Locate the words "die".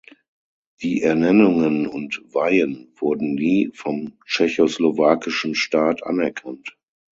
0.81-1.03